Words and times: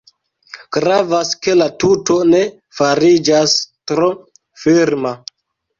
Gravas 0.77 1.33
ke 1.47 1.55
la 1.59 1.67
tuto 1.85 2.17
ne 2.31 2.41
fariĝas 2.81 3.57
tro 3.93 4.13
firma. 4.65 5.19